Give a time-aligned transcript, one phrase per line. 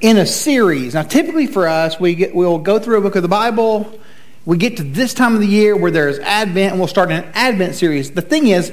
[0.00, 0.94] in a series.
[0.94, 4.00] Now, typically for us, we get, we'll go through a book of the Bible.
[4.46, 7.24] We get to this time of the year where there's Advent, and we'll start an
[7.34, 8.10] Advent series.
[8.10, 8.72] The thing is,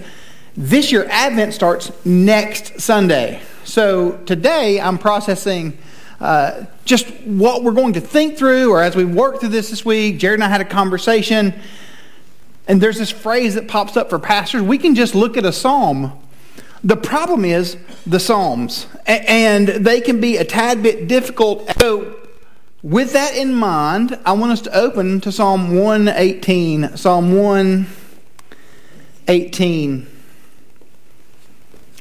[0.55, 3.41] this year, Advent starts next Sunday.
[3.63, 5.77] So today, I'm processing
[6.19, 9.83] uh, just what we're going to think through, or as we work through this this
[9.83, 10.17] week.
[10.19, 11.53] Jared and I had a conversation,
[12.67, 14.61] and there's this phrase that pops up for pastors.
[14.61, 16.17] We can just look at a psalm
[16.87, 17.75] the problem is
[18.05, 21.69] the Psalms, and they can be a tad bit difficult.
[21.81, 22.15] So,
[22.81, 26.95] with that in mind, I want us to open to Psalm 118.
[26.95, 30.07] Psalm 118.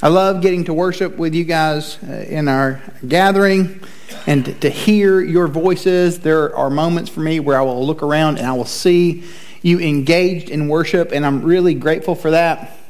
[0.02, 3.80] I love getting to worship with you guys uh, in our gathering
[4.28, 6.20] and to hear your voices.
[6.20, 9.24] There are moments for me where I will look around and I will see
[9.62, 12.85] you engaged in worship, and I'm really grateful for that.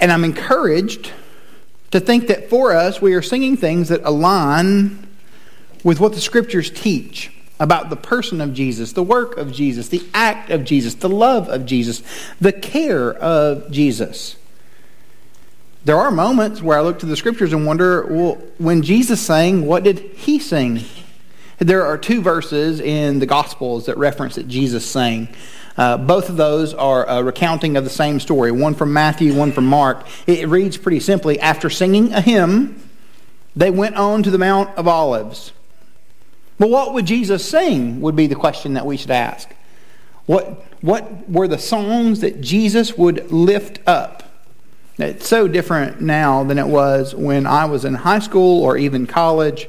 [0.00, 1.12] And I'm encouraged
[1.90, 5.06] to think that for us, we are singing things that align
[5.84, 10.02] with what the scriptures teach about the person of Jesus, the work of Jesus, the
[10.14, 12.02] act of Jesus, the love of Jesus,
[12.40, 14.36] the care of Jesus.
[15.84, 19.66] There are moments where I look to the scriptures and wonder, well, when Jesus sang,
[19.66, 20.80] what did he sing?
[21.60, 25.28] There are two verses in the Gospels that reference that Jesus sang.
[25.76, 29.52] Uh, both of those are a recounting of the same story, one from Matthew, one
[29.52, 30.06] from Mark.
[30.26, 32.82] It reads pretty simply After singing a hymn,
[33.54, 35.52] they went on to the Mount of Olives.
[36.58, 38.00] But what would Jesus sing?
[38.00, 39.54] Would be the question that we should ask.
[40.24, 44.22] What, what were the songs that Jesus would lift up?
[44.96, 49.06] It's so different now than it was when I was in high school or even
[49.06, 49.68] college.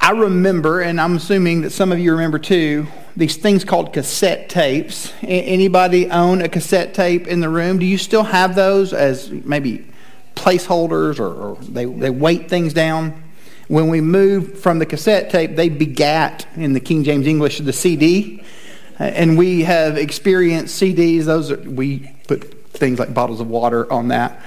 [0.00, 4.48] I remember, and I'm assuming that some of you remember too, these things called cassette
[4.48, 5.12] tapes.
[5.22, 7.78] Anybody own a cassette tape in the room?
[7.78, 9.84] Do you still have those as maybe
[10.36, 13.22] placeholders or, or they, they weight things down?
[13.66, 17.72] When we moved from the cassette tape, they begat, in the King James English, the
[17.72, 18.42] CD.
[18.98, 21.24] And we have experienced CDs.
[21.24, 24.40] Those are, we put things like bottles of water on that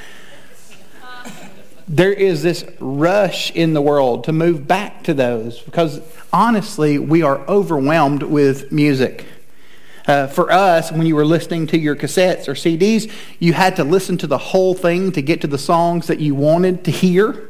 [1.92, 6.00] there is this rush in the world to move back to those because
[6.32, 9.26] honestly, we are overwhelmed with music.
[10.08, 13.84] Uh, for us, when you were listening to your cassettes or CDs, you had to
[13.84, 17.50] listen to the whole thing to get to the songs that you wanted to hear.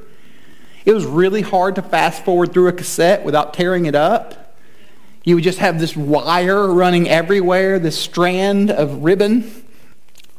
[0.86, 4.56] It was really hard to fast forward through a cassette without tearing it up.
[5.24, 9.64] You would just have this wire running everywhere, this strand of ribbon.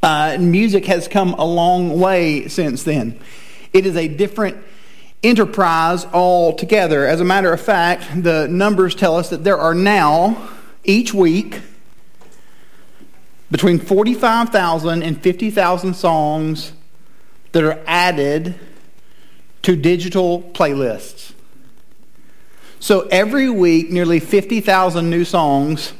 [0.03, 3.21] Uh, music has come a long way since then.
[3.73, 4.57] It is a different
[5.23, 7.07] enterprise altogether.
[7.07, 10.49] As a matter of fact, the numbers tell us that there are now,
[10.85, 11.61] each week,
[13.51, 16.73] between 45,000 and 50,000 songs
[17.53, 18.59] that are added
[19.63, 21.33] to digital playlists.
[22.81, 25.93] So every week, nearly 50,000 new songs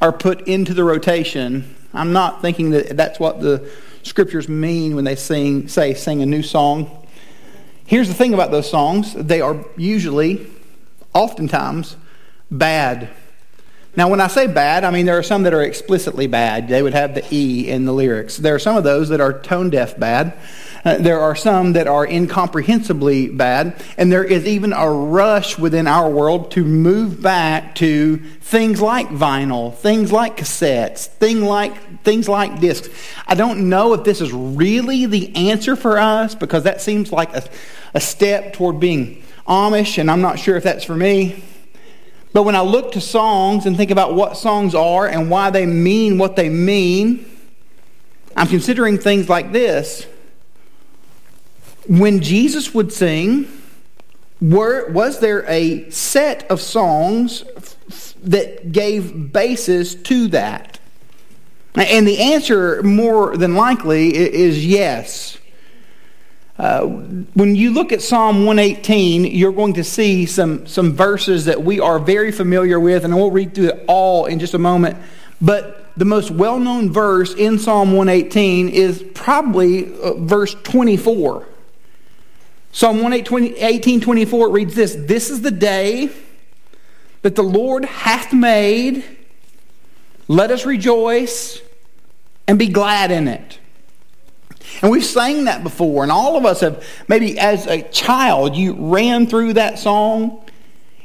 [0.00, 1.74] are put into the rotation.
[1.94, 3.70] I'm not thinking that that's what the
[4.02, 6.97] scriptures mean when they sing, say, sing a new song.
[7.88, 10.46] Here's the thing about those songs they are usually,
[11.14, 11.96] oftentimes,
[12.50, 13.08] bad.
[13.96, 16.68] Now, when I say bad, I mean there are some that are explicitly bad.
[16.68, 18.36] They would have the E in the lyrics.
[18.36, 20.34] There are some of those that are tone deaf bad.
[20.84, 23.82] Uh, there are some that are incomprehensibly bad.
[23.96, 29.08] And there is even a rush within our world to move back to things like
[29.08, 32.88] vinyl, things like cassettes, thing like, things like discs.
[33.26, 37.34] I don't know if this is really the answer for us because that seems like
[37.34, 37.42] a,
[37.94, 41.42] a step toward being Amish, and I'm not sure if that's for me.
[42.34, 45.64] But when I look to songs and think about what songs are and why they
[45.64, 47.24] mean what they mean,
[48.36, 50.06] I'm considering things like this.
[51.88, 53.48] When Jesus would sing,
[54.42, 57.44] were, was there a set of songs
[58.22, 60.78] that gave basis to that?
[61.74, 65.38] And the answer, more than likely, is yes.
[66.58, 71.62] Uh, when you look at Psalm 118, you're going to see some, some verses that
[71.62, 74.98] we are very familiar with, and we'll read through it all in just a moment.
[75.40, 81.46] But the most well known verse in Psalm 118 is probably uh, verse 24.
[82.78, 86.10] Psalm 118 24 reads this This is the day
[87.22, 89.02] that the Lord hath made.
[90.28, 91.60] Let us rejoice
[92.46, 93.58] and be glad in it.
[94.80, 98.74] And we've sang that before, and all of us have, maybe as a child, you
[98.74, 100.40] ran through that song.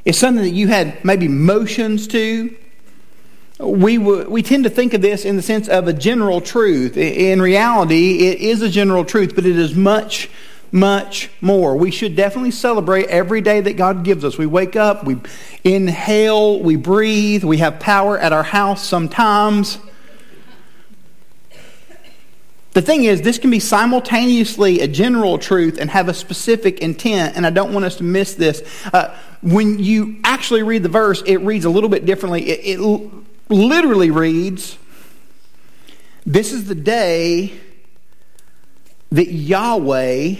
[0.05, 2.55] It's something that you had maybe motions to.
[3.57, 6.97] We, we tend to think of this in the sense of a general truth.
[6.97, 10.29] In reality, it is a general truth, but it is much
[10.73, 11.77] much more.
[11.77, 14.39] We should definitely celebrate every day that God gives us.
[14.39, 15.17] We wake up, we
[15.63, 19.77] inhale, we breathe, we have power at our house sometimes.
[22.71, 27.37] The thing is, this can be simultaneously a general truth and have a specific intent,
[27.37, 28.63] and I don't want us to miss this.
[28.91, 32.49] Uh, when you actually read the verse, it reads a little bit differently.
[32.49, 33.11] It, it
[33.47, 34.79] literally reads,
[36.25, 37.53] This is the day
[39.11, 40.37] that Yahweh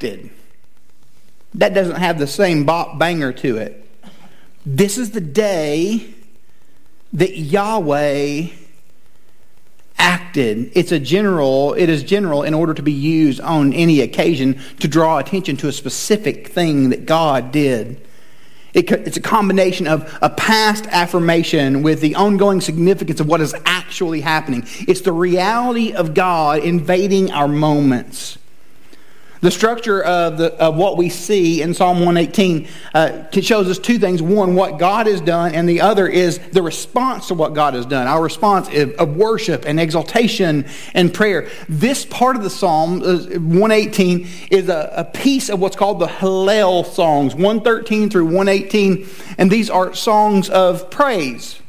[0.00, 0.30] acted.
[1.54, 3.86] That doesn't have the same bop banger to it.
[4.64, 6.14] This is the day
[7.12, 8.46] that Yahweh
[9.98, 10.72] acted.
[10.74, 14.88] It's a general, it is general in order to be used on any occasion to
[14.88, 18.00] draw attention to a specific thing that God did.
[18.72, 23.54] It, it's a combination of a past affirmation with the ongoing significance of what is
[23.66, 24.64] actually happening.
[24.88, 28.38] It's the reality of God invading our moments.
[29.40, 33.98] The structure of, the, of what we see in Psalm 118 uh, shows us two
[33.98, 34.20] things.
[34.20, 37.86] One, what God has done, and the other is the response to what God has
[37.86, 38.06] done.
[38.06, 41.48] Our response of worship and exaltation and prayer.
[41.70, 46.06] This part of the Psalm, uh, 118, is a, a piece of what's called the
[46.06, 49.08] Hallel songs, 113 through 118.
[49.38, 51.62] And these are songs of praise.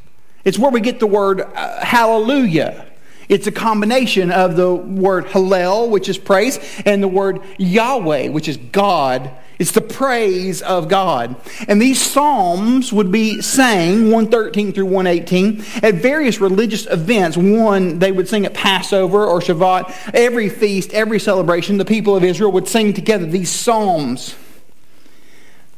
[0.43, 2.90] It's where we get the word uh, hallelujah.
[3.29, 8.47] It's a combination of the word Hallel, which is praise, and the word Yahweh, which
[8.47, 9.31] is God.
[9.61, 11.35] It's the praise of God.
[11.67, 17.37] And these psalms would be sang 113 through 118 at various religious events.
[17.37, 20.15] One, they would sing at Passover or Shavuot.
[20.15, 24.35] Every feast, every celebration, the people of Israel would sing together these psalms.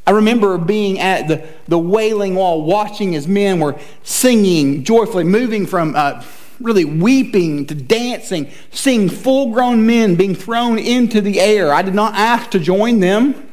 [0.07, 5.65] I remember being at the, the Wailing Wall, watching as men were singing joyfully, moving
[5.65, 6.23] from uh,
[6.59, 11.73] really weeping to dancing, seeing full grown men being thrown into the air.
[11.73, 13.49] I did not ask to join them,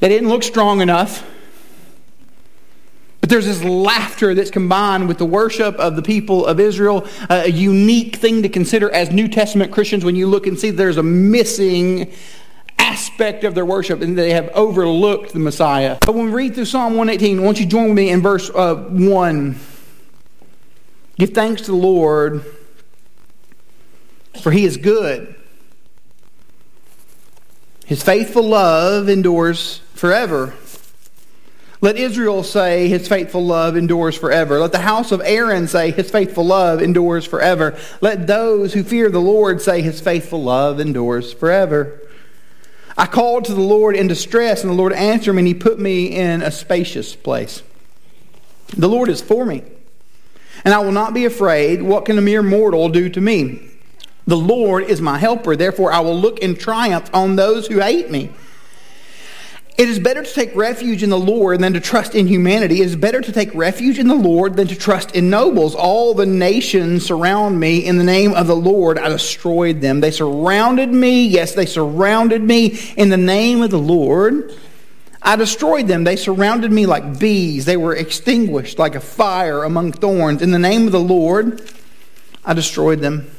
[0.00, 1.24] they didn't look strong enough.
[3.20, 7.48] But there's this laughter that's combined with the worship of the people of Israel, a
[7.48, 11.04] unique thing to consider as New Testament Christians when you look and see there's a
[11.04, 12.12] missing
[12.78, 15.98] aspect of their worship and they have overlooked the Messiah.
[16.04, 19.54] But when we read through Psalm 118, won't you join me in verse uh, 1?
[21.18, 22.44] Give thanks to the Lord,
[24.42, 25.34] for he is good.
[27.84, 30.54] His faithful love endures forever.
[31.82, 34.60] Let Israel say, His faithful love endures forever.
[34.60, 37.76] Let the house of Aaron say, His faithful love endures forever.
[38.00, 42.00] Let those who fear the Lord say, His faithful love endures forever.
[42.96, 45.78] I called to the Lord in distress, and the Lord answered me, and He put
[45.78, 47.64] me in a spacious place.
[48.76, 49.62] The Lord is for me
[50.64, 51.82] and I will not be afraid.
[51.82, 53.68] What can a mere mortal do to me?
[54.26, 55.56] The Lord is my helper.
[55.56, 58.30] Therefore, I will look in triumph on those who hate me.
[59.78, 62.82] It is better to take refuge in the Lord than to trust in humanity.
[62.82, 65.74] It is better to take refuge in the Lord than to trust in nobles.
[65.74, 67.84] All the nations surround me.
[67.84, 70.00] In the name of the Lord, I destroyed them.
[70.00, 71.26] They surrounded me.
[71.26, 74.54] Yes, they surrounded me in the name of the Lord.
[75.24, 76.04] I destroyed them.
[76.04, 77.64] They surrounded me like bees.
[77.64, 80.42] They were extinguished like a fire among thorns.
[80.42, 81.62] In the name of the Lord,
[82.44, 83.30] I destroyed them.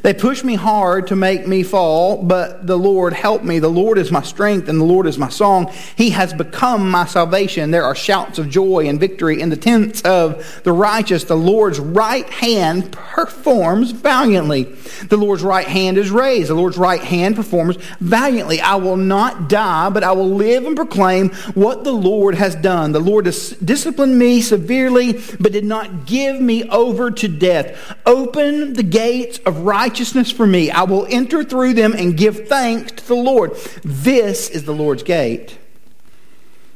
[0.00, 3.58] They push me hard to make me fall, but the Lord helped me.
[3.58, 5.70] The Lord is my strength and the Lord is my song.
[5.96, 7.70] He has become my salvation.
[7.70, 11.24] There are shouts of joy and victory in the tents of the righteous.
[11.24, 14.64] The Lord's right hand performs valiantly.
[15.08, 16.48] The Lord's right hand is raised.
[16.48, 18.60] The Lord's right hand performs valiantly.
[18.60, 22.92] I will not die, but I will live and proclaim what the Lord has done.
[22.92, 27.96] The Lord disciplined me severely, but did not give me over to death.
[28.06, 30.70] Open the gates of righteousness righteousness for me.
[30.70, 33.56] I will enter through them and give thanks to the Lord.
[33.82, 35.58] This is the Lord's gate.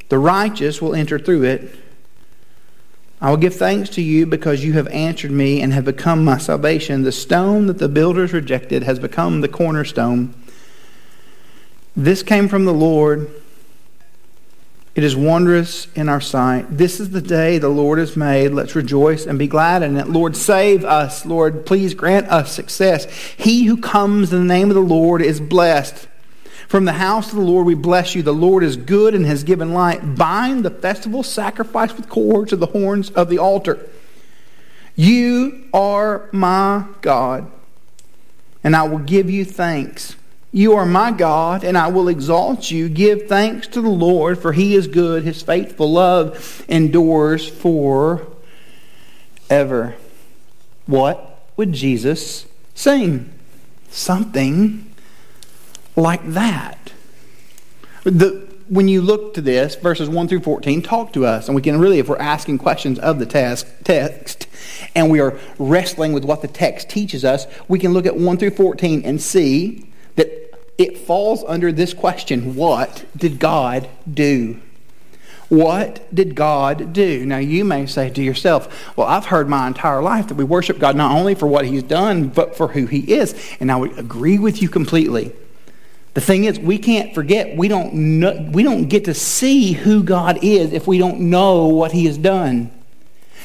[0.09, 1.73] The righteous will enter through it.
[3.21, 6.39] I will give thanks to you because you have answered me and have become my
[6.39, 7.05] salvation.
[7.05, 10.35] The stone that the builders rejected has become the cornerstone.
[11.95, 13.31] This came from the Lord
[14.97, 16.65] it is wondrous in our sight.
[16.71, 18.53] This is the day the Lord has made.
[18.53, 20.09] Let's rejoice and be glad in it.
[20.09, 21.27] Lord, save us.
[21.27, 23.05] Lord, please grant us success.
[23.37, 26.09] He who comes in the name of the Lord is blessed.
[26.67, 28.23] From the house of the Lord we bless you.
[28.23, 30.17] The Lord is good and has given light.
[30.17, 33.87] Bind the festival sacrifice with cords to the horns of the altar.
[34.95, 37.53] You are my God,
[38.65, 40.17] and I will give you thanks.
[40.57, 42.89] You are my God, and I will exalt you.
[42.89, 45.23] Give thanks to the Lord, for he is good.
[45.23, 48.27] His faithful love endures for
[49.51, 49.97] ever.
[50.87, 53.31] What would Jesus sing?
[53.91, 54.91] Something
[55.95, 56.91] like that.
[58.05, 61.49] The, when you look to this, verses 1 through 14, talk to us.
[61.49, 64.47] And we can really, if we're asking questions of the text, text
[64.95, 68.39] and we are wrestling with what the text teaches us, we can look at 1
[68.39, 69.87] through 14 and see
[70.79, 74.61] it falls under this question What did God do?
[75.49, 77.25] What did God do?
[77.25, 80.79] Now, you may say to yourself, Well, I've heard my entire life that we worship
[80.79, 83.35] God not only for what He's done, but for who He is.
[83.61, 85.33] And I would agree with you completely.
[86.15, 90.03] The thing is, we can't forget, we don't, know, we don't get to see who
[90.03, 92.73] God is if we don't know what He has done.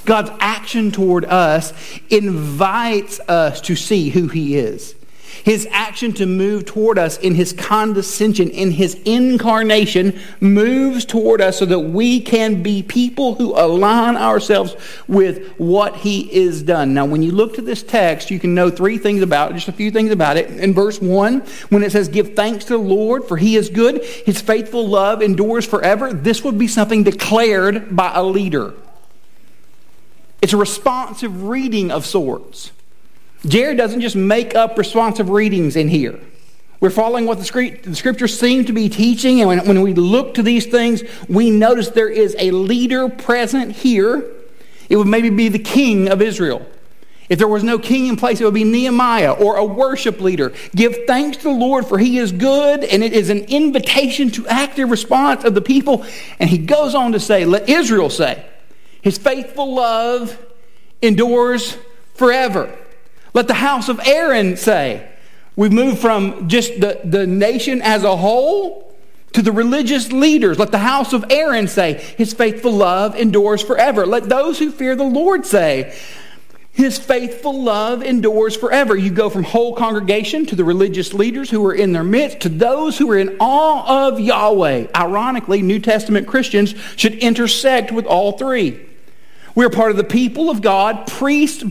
[0.06, 1.74] God's action toward us
[2.10, 4.96] invites us to see who He is.
[5.44, 11.60] His action to move toward us in his condescension, in his incarnation, moves toward us
[11.60, 14.76] so that we can be people who align ourselves
[15.08, 16.94] with what he is done.
[16.94, 19.68] Now, when you look to this text, you can know three things about it, just
[19.68, 20.50] a few things about it.
[20.50, 24.04] In verse 1, when it says, Give thanks to the Lord, for he is good,
[24.04, 28.74] his faithful love endures forever, this would be something declared by a leader.
[30.42, 32.72] It's a responsive reading of sorts.
[33.46, 36.20] Jared doesn't just make up responsive readings in here.
[36.80, 37.46] We're following what the,
[37.94, 41.90] scriptures seem to be teaching, and when, when we look to these things, we notice
[41.90, 44.26] there is a leader present here.
[44.90, 46.66] It would maybe be the king of Israel.
[47.30, 50.54] If there was no king in place, it would be Nehemiah or a worship leader.
[50.76, 54.48] Give thanks to the Lord, for he is good, and it is an invitation to
[54.48, 56.04] active response of the people.
[56.40, 58.44] And he goes on to say, Let Israel say,
[59.02, 60.38] His faithful love
[61.02, 61.78] endures
[62.16, 62.78] forever.
[63.34, 65.08] Let the house of Aaron say.
[65.56, 68.96] We've moved from just the, the nation as a whole
[69.34, 70.60] to the religious leaders.
[70.60, 74.06] Let the house of Aaron say, His faithful love endures forever.
[74.06, 75.98] Let those who fear the Lord say,
[76.72, 78.96] His faithful love endures forever.
[78.96, 82.50] You go from whole congregation to the religious leaders who are in their midst to
[82.50, 84.88] those who are in awe of Yahweh.
[84.96, 88.88] Ironically, New Testament Christians should intersect with all three.
[89.54, 91.64] We're part of the people of God, priests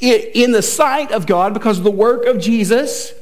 [0.00, 3.12] in the sight of God because of the work of Jesus,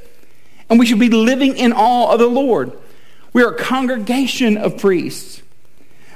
[0.69, 2.73] and we should be living in awe of the Lord.
[3.33, 5.43] We are a congregation of priests.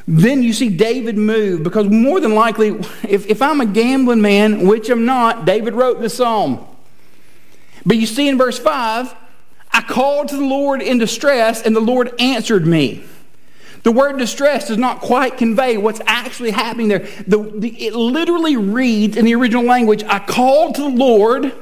[0.06, 2.68] Then you see David move because more than likely,
[3.08, 6.66] if, if I'm a gambling man, which I'm not, David wrote the psalm.
[7.86, 9.14] But you see in verse 5,
[9.72, 13.04] I called to the Lord in distress, and the Lord answered me.
[13.84, 17.06] The word distress does not quite convey what's actually happening there.
[17.26, 21.52] The, the, it literally reads in the original language I called to the Lord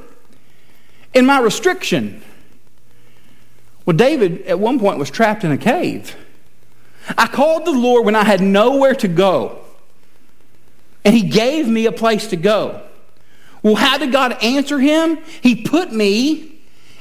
[1.12, 2.22] in my restriction.
[3.84, 6.16] Well, David at one point was trapped in a cave.
[7.18, 9.58] I called the Lord when I had nowhere to go,
[11.04, 12.82] and He gave me a place to go.
[13.64, 15.18] Well, how did God answer him?
[15.40, 16.60] He put me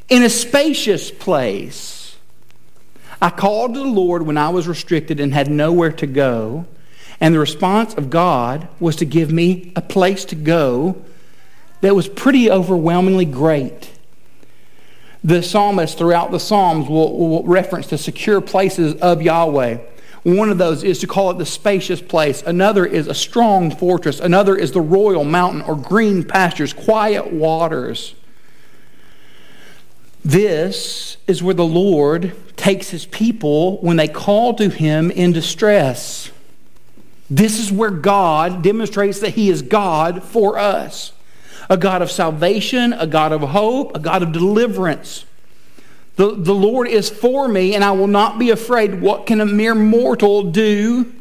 [0.10, 2.01] in a spacious place.
[3.22, 6.66] I called to the Lord when I was restricted and had nowhere to go.
[7.20, 11.04] And the response of God was to give me a place to go
[11.82, 13.92] that was pretty overwhelmingly great.
[15.24, 19.78] The psalmist throughout the Psalms will, will reference the secure places of Yahweh.
[20.24, 22.42] One of those is to call it the spacious place.
[22.44, 24.20] Another is a strong fortress.
[24.20, 28.16] Another is the royal mountain or green pastures, quiet waters.
[30.24, 36.32] This is where the Lord takes his people when they call to him in distress.
[37.30, 41.14] This is where God demonstrates that he is God for us
[41.70, 45.24] a God of salvation, a God of hope, a God of deliverance.
[46.18, 49.00] The, the Lord is for me, and I will not be afraid.
[49.00, 51.14] What can a mere mortal do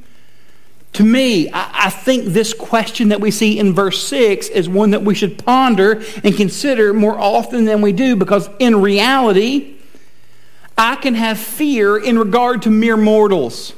[0.95, 4.91] to me, I, I, think this question that we see in verse 6 is one
[4.91, 9.77] that we should ponder and consider more often than we do because in reality,
[10.77, 13.75] I can have fear in regard to mere mortals.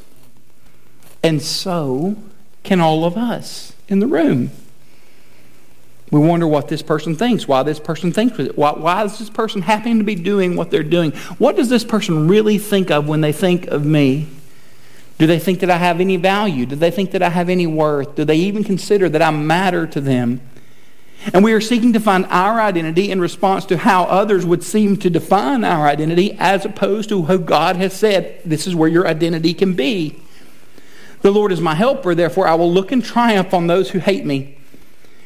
[1.22, 2.16] And so
[2.62, 4.50] can all of us in the room.
[6.10, 8.56] We wonder what this person thinks, why this person thinks it.
[8.56, 11.12] Why, why is this person happening to be doing what they're doing?
[11.38, 14.28] What does this person really think of when they think of me?
[15.22, 16.66] Do they think that I have any value?
[16.66, 18.16] Do they think that I have any worth?
[18.16, 20.40] Do they even consider that I matter to them?
[21.32, 24.96] And we are seeking to find our identity in response to how others would seem
[24.96, 29.06] to define our identity as opposed to who God has said, this is where your
[29.06, 30.20] identity can be.
[31.20, 34.26] The Lord is my helper, therefore I will look in triumph on those who hate
[34.26, 34.58] me.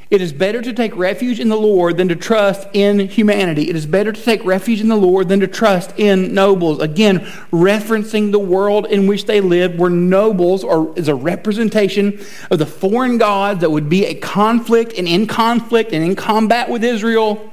[0.08, 3.68] It is better to take refuge in the Lord than to trust in humanity.
[3.68, 6.80] It is better to take refuge in the Lord than to trust in nobles.
[6.80, 7.20] Again,
[7.50, 12.66] referencing the world in which they lived, where nobles are, is a representation of the
[12.66, 17.52] foreign gods that would be a conflict and in conflict and in combat with Israel.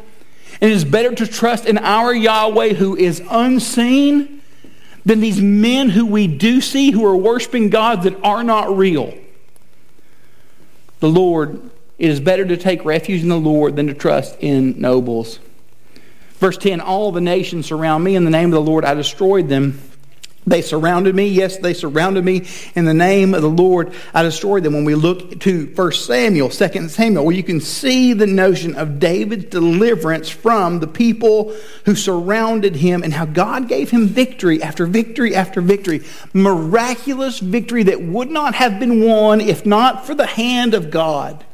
[0.62, 4.42] And it is better to trust in our Yahweh who is unseen
[5.06, 9.12] than these men who we do see who are worshiping gods that are not real.
[11.00, 14.80] The Lord, it is better to take refuge in the Lord than to trust in
[14.80, 15.40] nobles.
[16.36, 18.16] Verse 10 All the nations surround me.
[18.16, 19.80] In the name of the Lord, I destroyed them.
[20.46, 21.28] They surrounded me.
[21.28, 22.46] Yes, they surrounded me.
[22.76, 24.74] In the name of the Lord, I destroyed them.
[24.74, 29.00] When we look to 1 Samuel, 2 Samuel, where you can see the notion of
[29.00, 34.86] David's deliverance from the people who surrounded him and how God gave him victory after
[34.86, 36.02] victory after victory.
[36.34, 41.46] Miraculous victory that would not have been won if not for the hand of God.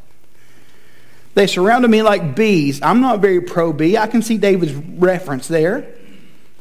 [1.36, 2.82] They surrounded me like bees.
[2.82, 3.98] I'm not very pro bee.
[3.98, 5.96] I can see David's reference there.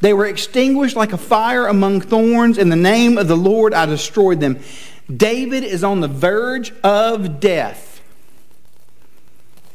[0.01, 2.57] They were extinguished like a fire among thorns.
[2.57, 4.59] In the name of the Lord, I destroyed them.
[5.13, 8.01] David is on the verge of death.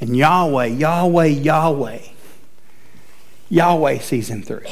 [0.01, 1.99] And Yahweh, Yahweh, Yahweh,
[3.49, 4.67] Yahweh sees him through.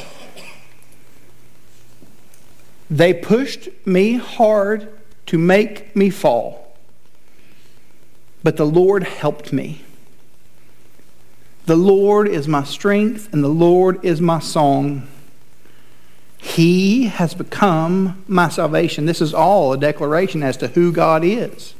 [2.89, 4.89] They pushed me hard
[5.27, 6.75] to make me fall,
[8.43, 9.81] but the Lord helped me.
[11.65, 15.07] The Lord is my strength, and the Lord is my song.
[16.37, 19.05] He has become my salvation.
[19.05, 21.73] This is all a declaration as to who God is.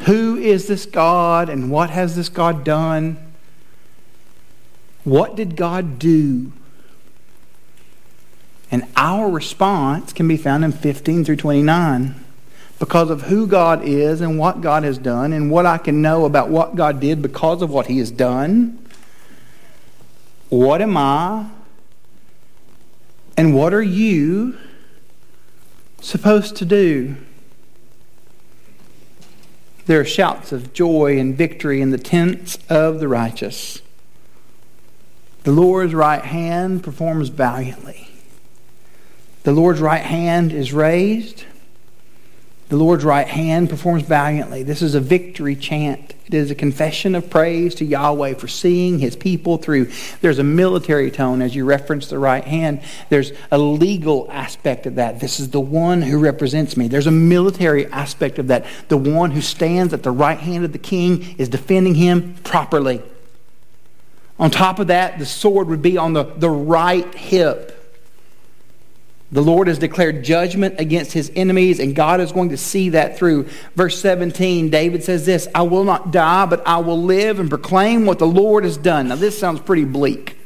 [0.00, 3.16] Who is this God, and what has this God done?
[5.04, 6.52] What did God do?
[8.70, 12.21] And our response can be found in 15 through 29
[12.82, 16.24] because of who God is and what God has done and what I can know
[16.24, 18.76] about what God did because of what He has done.
[20.48, 21.46] What am I?
[23.36, 24.58] And what are you
[26.00, 27.14] supposed to do?
[29.86, 33.80] There are shouts of joy and victory in the tents of the righteous.
[35.44, 38.08] The Lord's right hand performs valiantly.
[39.44, 41.41] The Lord's right hand is raised.
[42.72, 44.62] The Lord's right hand performs valiantly.
[44.62, 46.14] This is a victory chant.
[46.26, 49.90] It is a confession of praise to Yahweh for seeing his people through.
[50.22, 52.80] There's a military tone as you reference the right hand.
[53.10, 55.20] There's a legal aspect of that.
[55.20, 56.88] This is the one who represents me.
[56.88, 58.64] There's a military aspect of that.
[58.88, 63.02] The one who stands at the right hand of the king is defending him properly.
[64.38, 67.81] On top of that, the sword would be on the, the right hip.
[69.32, 73.16] The Lord has declared judgment against his enemies, and God is going to see that
[73.16, 73.48] through.
[73.74, 78.04] Verse 17, David says this I will not die, but I will live and proclaim
[78.04, 79.08] what the Lord has done.
[79.08, 80.36] Now, this sounds pretty bleak.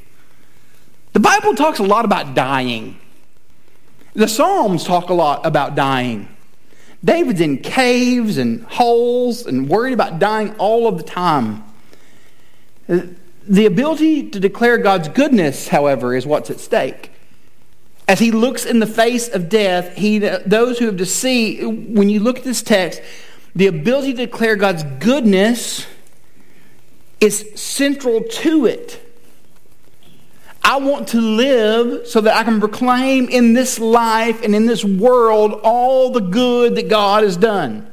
[1.15, 3.01] The Bible talks a lot about dying,
[4.15, 6.29] the Psalms talk a lot about dying.
[7.05, 11.65] David's in caves and holes and worried about dying all of the time.
[12.87, 17.11] The ability to declare God's goodness, however, is what's at stake.
[18.09, 21.65] As he looks in the face of death, he, those who have deceived,
[21.97, 23.03] when you look at this text,
[23.55, 25.87] the ability to declare God's goodness
[27.21, 29.03] is central to it.
[30.63, 34.85] I want to live so that I can proclaim in this life and in this
[34.85, 37.91] world all the good that God has done.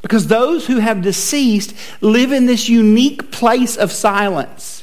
[0.00, 4.81] Because those who have deceased live in this unique place of silence.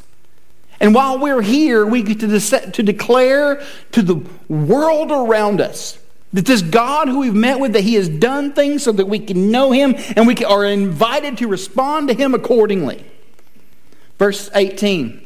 [0.80, 3.62] And while we're here, we get to, de- to declare
[3.92, 4.16] to the
[4.48, 5.98] world around us
[6.34, 9.20] that this God who we've met with, that He has done things so that we
[9.20, 13.04] can know Him and we can, are invited to respond to Him accordingly.
[14.18, 15.22] Verse 18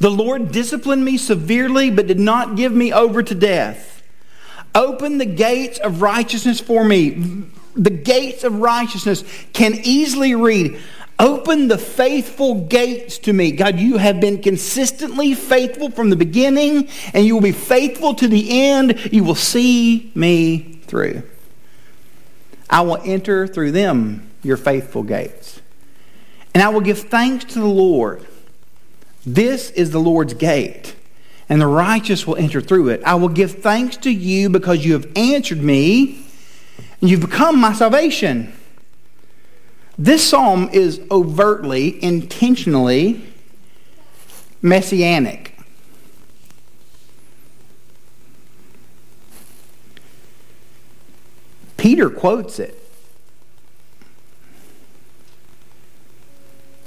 [0.00, 4.02] The Lord disciplined me severely, but did not give me over to death.
[4.74, 7.44] Open the gates of righteousness for me.
[7.74, 10.80] The gates of righteousness can easily read,
[11.20, 13.50] Open the faithful gates to me.
[13.50, 18.28] God, you have been consistently faithful from the beginning, and you will be faithful to
[18.28, 19.12] the end.
[19.12, 21.24] You will see me through.
[22.70, 25.60] I will enter through them, your faithful gates.
[26.54, 28.24] And I will give thanks to the Lord.
[29.26, 30.94] This is the Lord's gate,
[31.48, 33.02] and the righteous will enter through it.
[33.04, 36.24] I will give thanks to you because you have answered me,
[37.00, 38.52] and you've become my salvation.
[39.98, 43.24] This psalm is overtly, intentionally
[44.62, 45.58] messianic.
[51.76, 52.76] Peter quotes it.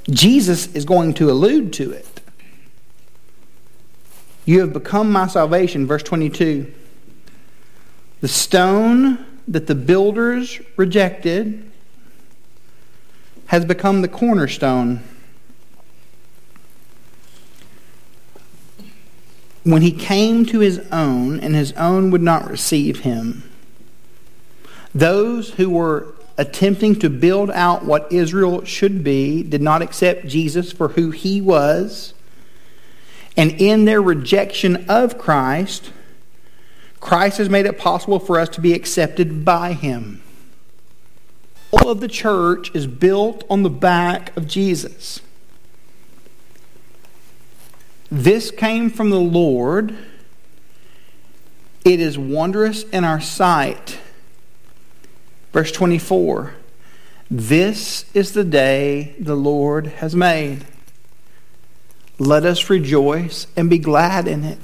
[0.10, 2.22] Jesus is going to allude to it.
[4.46, 6.72] You have become my salvation, verse 22.
[8.22, 11.71] The stone that the builders rejected
[13.52, 15.04] has become the cornerstone.
[19.64, 23.44] when he came to his own, and his own would not receive him.
[24.94, 30.72] Those who were attempting to build out what Israel should be did not accept Jesus
[30.72, 32.16] for who he was.
[33.38, 35.92] And in their rejection of Christ,
[37.00, 40.24] Christ has made it possible for us to be accepted by him.
[41.72, 45.22] All of the church is built on the back of Jesus.
[48.10, 49.96] This came from the Lord.
[51.86, 54.00] It is wondrous in our sight.
[55.54, 56.54] Verse 24
[57.30, 60.66] This is the day the Lord has made.
[62.20, 64.60] Let us rejoice and be glad in it.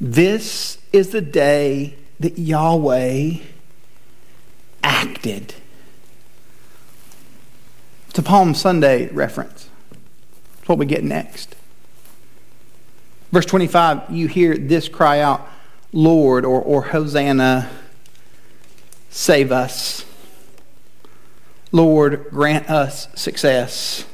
[0.00, 3.34] This is the day that Yahweh
[4.82, 5.54] acted.
[8.10, 9.68] It's a Palm Sunday reference.
[10.56, 11.54] That's what we get next.
[13.30, 15.48] Verse 25, you hear this cry out,
[15.92, 17.70] Lord, or, or Hosanna,
[19.10, 20.04] save us.
[21.70, 24.04] Lord, grant us success.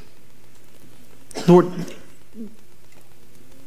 [1.47, 1.71] Lord,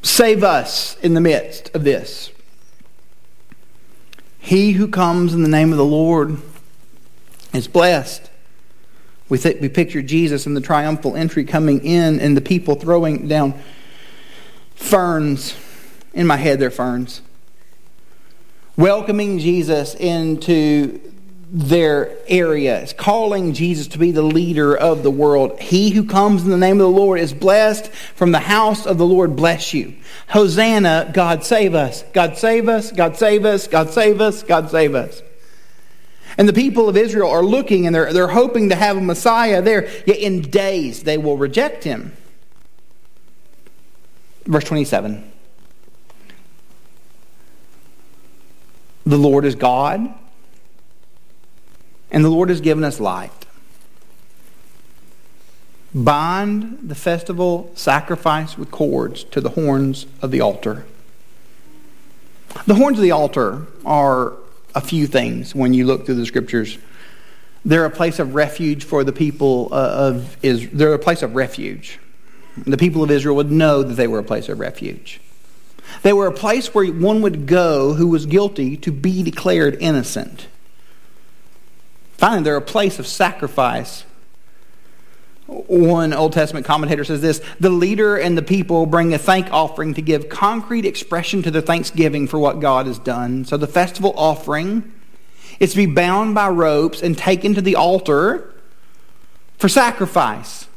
[0.02, 2.30] save us in the midst of this.
[4.38, 6.36] He who comes in the name of the Lord
[7.52, 8.29] is blessed.
[9.30, 13.28] We, th- we picture Jesus in the triumphal entry coming in and the people throwing
[13.28, 13.54] down
[14.74, 15.56] ferns.
[16.12, 17.22] In my head, they're ferns.
[18.76, 21.00] Welcoming Jesus into
[21.52, 25.60] their areas, calling Jesus to be the leader of the world.
[25.60, 27.88] He who comes in the name of the Lord is blessed.
[27.88, 29.94] From the house of the Lord, bless you.
[30.28, 32.04] Hosanna, God save us.
[32.12, 32.92] God save us.
[32.92, 33.66] God save us.
[33.68, 34.42] God save us.
[34.42, 35.22] God save us.
[36.38, 39.60] And the people of Israel are looking and they're, they're hoping to have a Messiah
[39.60, 42.16] there, yet in days they will reject him.
[44.44, 45.30] Verse 27.
[49.06, 50.12] The Lord is God,
[52.10, 53.32] and the Lord has given us light.
[55.92, 60.84] Bind the festival sacrifice with cords to the horns of the altar.
[62.66, 64.34] The horns of the altar are
[64.74, 66.78] a few things when you look through the scriptures.
[67.64, 70.70] They're a place of refuge for the people uh, of Israel.
[70.74, 71.98] They're a place of refuge.
[72.56, 75.20] The people of Israel would know that they were a place of refuge.
[76.02, 80.46] They were a place where one would go who was guilty to be declared innocent.
[82.16, 84.04] Finally, they're a place of sacrifice.
[85.50, 89.94] One Old Testament commentator says this The leader and the people bring a thank offering
[89.94, 93.44] to give concrete expression to their thanksgiving for what God has done.
[93.44, 94.92] So the festival offering
[95.58, 98.54] is to be bound by ropes and taken to the altar
[99.58, 100.68] for sacrifice.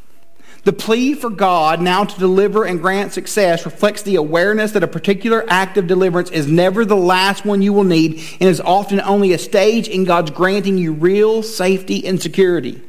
[0.64, 4.88] The plea for God now to deliver and grant success reflects the awareness that a
[4.88, 9.02] particular act of deliverance is never the last one you will need and is often
[9.02, 12.82] only a stage in God's granting you real safety and security.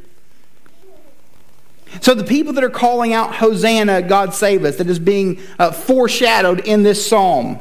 [2.01, 5.73] So, the people that are calling out Hosanna, God save us, that is being uh,
[5.73, 7.59] foreshadowed in this psalm,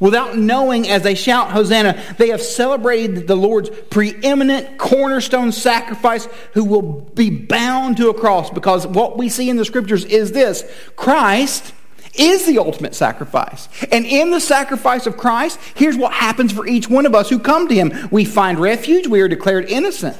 [0.00, 6.64] without knowing as they shout Hosanna, they have celebrated the Lord's preeminent cornerstone sacrifice who
[6.64, 8.50] will be bound to a cross.
[8.50, 10.64] Because what we see in the scriptures is this
[10.96, 11.72] Christ
[12.18, 13.68] is the ultimate sacrifice.
[13.92, 17.38] And in the sacrifice of Christ, here's what happens for each one of us who
[17.38, 20.16] come to Him we find refuge, we are declared innocent.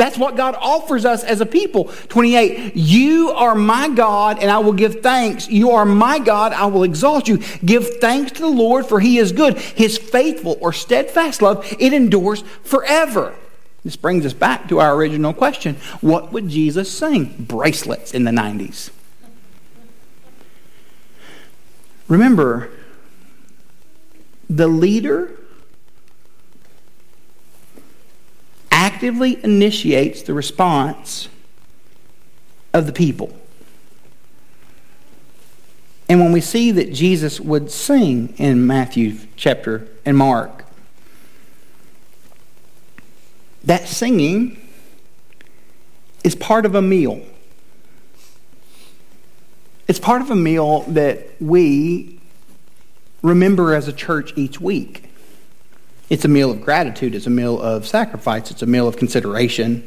[0.00, 1.92] That's what God offers us as a people.
[2.08, 5.46] 28, you are my God and I will give thanks.
[5.46, 7.36] You are my God, I will exalt you.
[7.62, 9.58] Give thanks to the Lord for he is good.
[9.58, 13.34] His faithful or steadfast love, it endures forever.
[13.84, 15.76] This brings us back to our original question.
[16.00, 17.34] What would Jesus sing?
[17.38, 18.88] Bracelets in the 90s.
[22.08, 22.70] Remember,
[24.48, 25.39] the leader
[29.00, 31.30] actively initiates the response
[32.74, 33.34] of the people.
[36.06, 40.66] And when we see that Jesus would sing in Matthew chapter and Mark,
[43.64, 44.60] that singing
[46.22, 47.22] is part of a meal.
[49.88, 52.20] It's part of a meal that we
[53.22, 55.09] remember as a church each week.
[56.10, 59.86] It's a meal of gratitude, it's a meal of sacrifice, it's a meal of consideration.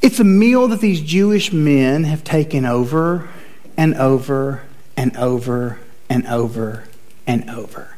[0.00, 3.28] It's a meal that these Jewish men have taken over
[3.76, 4.62] and over
[4.96, 6.84] and over and over
[7.26, 7.96] and over.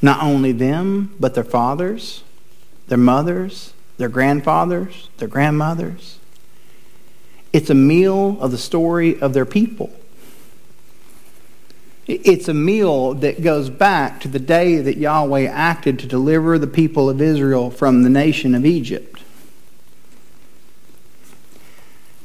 [0.00, 2.24] Not only them, but their fathers,
[2.88, 6.18] their mothers, their grandfathers, their grandmothers.
[7.52, 9.92] It's a meal of the story of their people.
[12.06, 16.66] It's a meal that goes back to the day that Yahweh acted to deliver the
[16.66, 19.22] people of Israel from the nation of Egypt.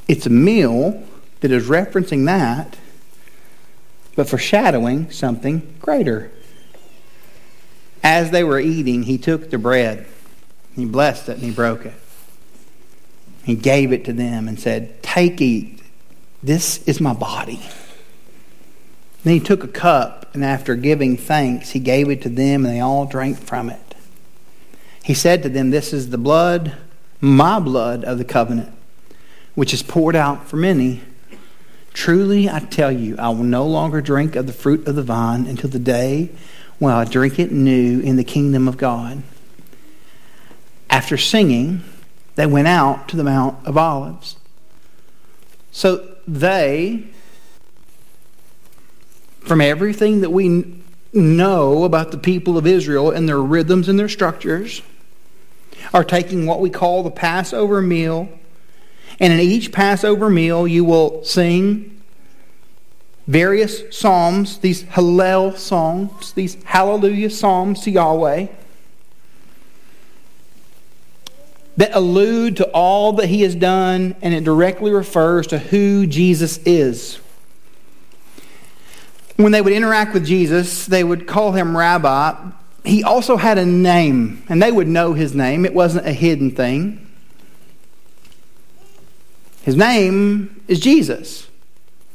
[0.08, 1.04] It's a meal
[1.42, 2.78] that is referencing that,
[4.16, 6.32] but foreshadowing something greater.
[8.04, 10.08] As they were eating, he took the bread,
[10.76, 11.94] he blessed it, and he broke it.
[13.44, 15.82] He gave it to them and said, Take, eat.
[16.42, 17.62] This is my body.
[19.28, 22.74] Then he took a cup, and after giving thanks, he gave it to them, and
[22.74, 23.94] they all drank from it.
[25.04, 26.78] He said to them, This is the blood,
[27.20, 28.74] my blood of the covenant,
[29.54, 31.02] which is poured out for many.
[31.92, 35.46] Truly, I tell you, I will no longer drink of the fruit of the vine
[35.46, 36.30] until the day
[36.80, 39.24] when I drink it new in the kingdom of God.
[40.90, 41.84] After singing,
[42.36, 44.38] they went out to the Mount of Olives.
[45.74, 47.10] So they,
[49.48, 50.82] from everything that we
[51.14, 54.82] know about the people of Israel and their rhythms and their structures,
[55.94, 58.28] are taking what we call the Passover meal.
[59.20, 62.02] And in each Passover meal, you will sing
[63.26, 68.48] various psalms, these Hallel psalms, these hallelujah psalms to Yahweh
[71.78, 76.58] that allude to all that he has done, and it directly refers to who Jesus
[76.66, 77.20] is.
[79.38, 82.36] When they would interact with Jesus, they would call him Rabbi.
[82.84, 85.66] He also had a name, and they would know his name.
[85.66, 87.08] It wasn't a hidden thing.
[89.62, 91.48] His name is Jesus.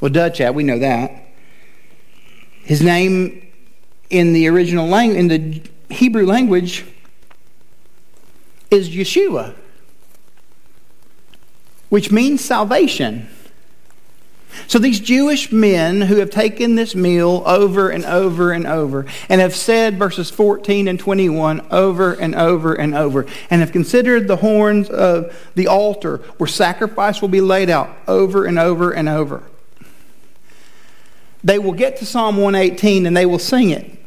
[0.00, 1.12] Well, duh, Chad, we know that.
[2.64, 3.46] His name
[4.10, 5.62] in the original language, in the
[5.94, 6.84] Hebrew language,
[8.70, 9.54] is Yeshua,
[11.88, 13.28] which means salvation.
[14.66, 19.40] So these Jewish men who have taken this meal over and over and over and
[19.40, 24.36] have said verses 14 and 21 over and over and over and have considered the
[24.36, 29.42] horns of the altar where sacrifice will be laid out over and over and over.
[31.44, 34.01] They will get to Psalm 118 and they will sing it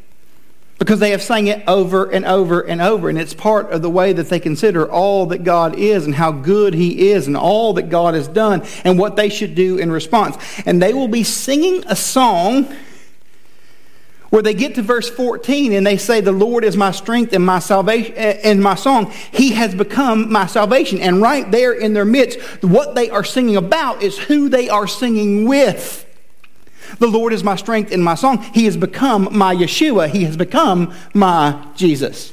[0.78, 3.08] because they have sang it over and over and over.
[3.08, 6.32] And it's part of the way that they consider all that God is and how
[6.32, 9.90] good He is and all that God has done and what they should do in
[9.90, 10.36] response.
[10.66, 12.68] And they will be singing a song
[14.30, 17.44] where they get to verse 14 and they say, The Lord is my strength and
[17.44, 19.10] my salvation eh, and my song.
[19.32, 20.98] He has become my salvation.
[20.98, 24.86] And right there in their midst, what they are singing about is who they are
[24.86, 26.05] singing with.
[26.98, 28.42] The Lord is my strength and my song.
[28.54, 30.08] He has become my Yeshua.
[30.08, 32.32] He has become my Jesus.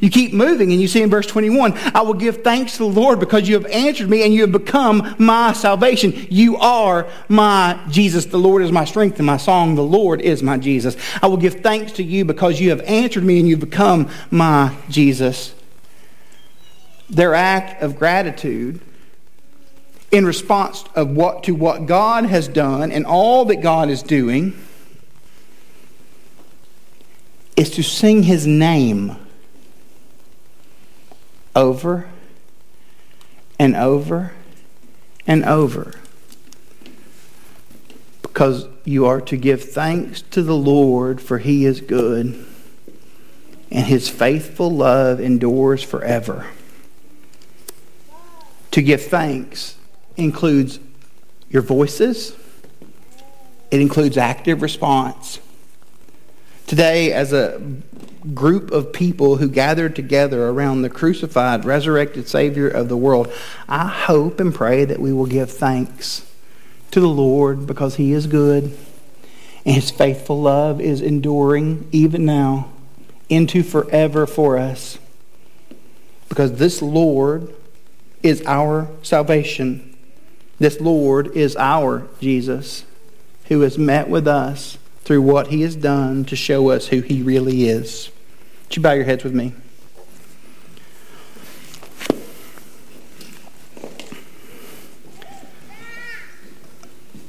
[0.00, 3.00] You keep moving and you see in verse 21 I will give thanks to the
[3.00, 6.26] Lord because you have answered me and you have become my salvation.
[6.30, 8.26] You are my Jesus.
[8.26, 9.74] The Lord is my strength and my song.
[9.74, 10.96] The Lord is my Jesus.
[11.22, 14.74] I will give thanks to you because you have answered me and you've become my
[14.88, 15.54] Jesus.
[17.10, 18.80] Their act of gratitude
[20.12, 24.54] in response of what to what God has done and all that God is doing
[27.56, 29.16] is to sing his name
[31.56, 32.10] over
[33.58, 34.32] and over
[35.26, 35.94] and over.
[38.20, 42.46] Because you are to give thanks to the Lord for he is good
[43.70, 46.48] and his faithful love endures forever.
[48.72, 49.76] To give thanks
[50.16, 50.78] includes
[51.50, 52.36] your voices,
[53.70, 55.40] it includes active response.
[56.66, 57.60] Today, as a
[58.34, 63.32] group of people who gathered together around the crucified, resurrected Savior of the world,
[63.68, 66.24] I hope and pray that we will give thanks
[66.90, 68.76] to the Lord because He is good
[69.64, 72.70] and His faithful love is enduring even now
[73.28, 74.98] into forever for us.
[76.28, 77.54] Because this Lord
[78.22, 79.91] is our salvation.
[80.62, 82.84] This Lord is our Jesus
[83.46, 87.20] who has met with us through what he has done to show us who he
[87.20, 88.12] really is.
[88.68, 89.54] Would you bow your heads with me?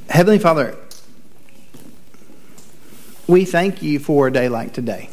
[0.09, 0.77] Heavenly Father,
[3.25, 5.09] we thank you for a day like today.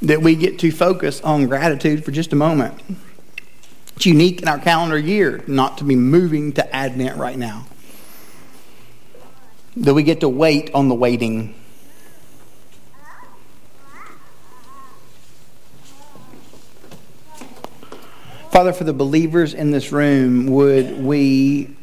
[0.00, 2.80] That we get to focus on gratitude for just a moment.
[3.98, 7.66] It's unique in our calendar year not to be moving to Advent right now.
[9.76, 11.52] That we get to wait on the waiting.
[18.52, 21.76] Father, for the believers in this room, would we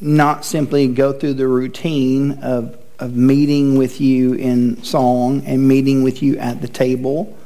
[0.00, 6.02] not simply go through the routine of of meeting with you in song and meeting
[6.02, 7.38] with you at the table.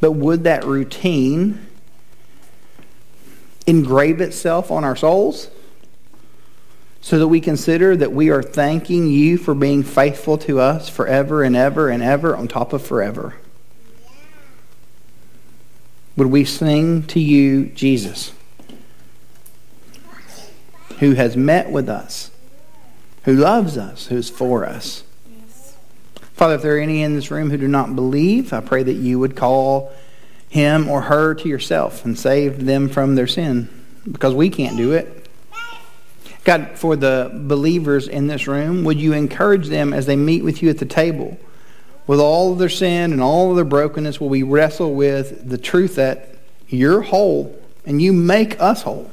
[0.00, 1.67] But would that routine
[3.68, 5.50] engrave itself on our souls
[7.02, 11.42] so that we consider that we are thanking you for being faithful to us forever
[11.42, 13.36] and ever and ever on top of forever?
[16.16, 18.32] Would we sing to you, Jesus,
[20.98, 22.30] who has met with us,
[23.24, 25.04] who loves us, who is for us?
[26.32, 28.94] Father, if there are any in this room who do not believe, I pray that
[28.94, 29.92] you would call
[30.48, 33.68] him or her to yourself and save them from their sin
[34.10, 35.28] because we can't do it.
[36.44, 40.62] God, for the believers in this room, would you encourage them as they meet with
[40.62, 41.38] you at the table
[42.06, 44.20] with all of their sin and all of their brokenness?
[44.20, 46.36] Will we wrestle with the truth that
[46.68, 49.10] you're whole and you make us whole?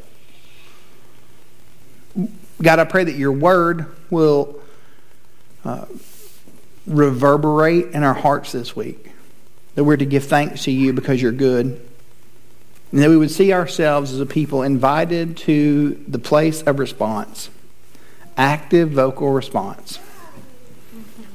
[2.62, 4.62] God, I pray that your word will.
[5.66, 5.86] Uh,
[6.88, 9.12] reverberate in our hearts this week.
[9.76, 11.82] That we're to give thanks to you because you're good.
[12.92, 17.50] And that we would see ourselves as a people invited to the place of response,
[18.38, 20.00] active vocal response.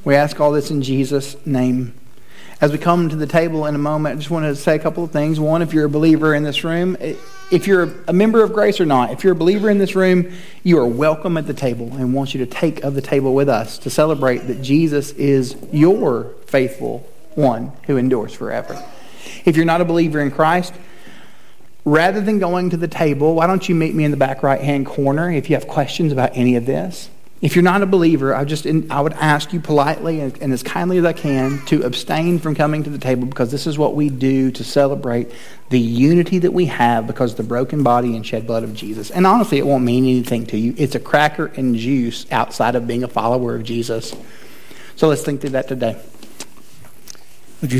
[0.04, 1.94] We ask all this in Jesus' name.
[2.62, 4.78] As we come to the table in a moment, I just want to say a
[4.78, 5.40] couple of things.
[5.40, 6.96] One, if you're a believer in this room,
[7.50, 10.32] if you're a member of grace or not, if you're a believer in this room,
[10.62, 13.48] you are welcome at the table and want you to take of the table with
[13.48, 18.82] us to celebrate that Jesus is your faithful one who endures forever.
[19.44, 20.74] If you're not a believer in Christ,
[21.84, 24.60] rather than going to the table, why don't you meet me in the back right
[24.60, 27.10] hand corner if you have questions about any of this?
[27.40, 30.62] If you're not a believer, I just I would ask you politely and, and, as
[30.62, 33.94] kindly as I can to abstain from coming to the table because this is what
[33.94, 35.32] we do to celebrate
[35.70, 39.10] the unity that we have because of the broken body and shed blood of Jesus.
[39.10, 40.74] And honestly, it won't mean anything to you.
[40.76, 44.14] It's a cracker and juice outside of being a follower of Jesus.
[44.96, 45.98] So let's think through that today.
[47.60, 47.78] Would you